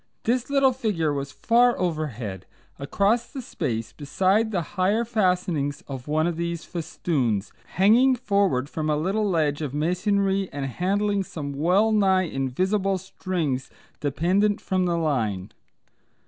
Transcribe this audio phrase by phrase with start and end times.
[0.23, 2.47] This little figure was far overhead
[2.79, 8.89] across the space beside the higher fastening of one of these festoons, hanging forward from
[8.89, 13.69] a little ledge of masonry and handling some well nigh invisible strings
[13.99, 15.51] dependent from the line.